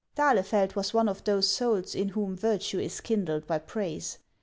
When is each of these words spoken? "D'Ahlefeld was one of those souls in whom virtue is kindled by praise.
"D'Ahlefeld 0.15 0.73
was 0.75 0.95
one 0.95 1.07
of 1.07 1.23
those 1.25 1.47
souls 1.51 1.93
in 1.93 2.09
whom 2.09 2.35
virtue 2.35 2.79
is 2.79 3.01
kindled 3.01 3.45
by 3.45 3.59
praise. 3.59 4.17